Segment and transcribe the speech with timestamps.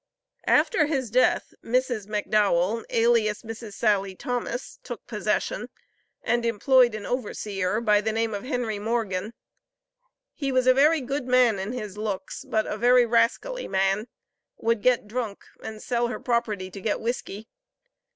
[0.47, 2.07] After his death Mrs.
[2.07, 3.73] McDowell, alias Mrs.
[3.75, 5.69] Sally Thomas, took possession,
[6.23, 9.35] and employed an overseer, by the name of Henry Morgan.
[10.33, 14.07] He was a very good man in his looks, but a very rascally man;
[14.57, 17.47] would get drunk, and sell her property to get whisky.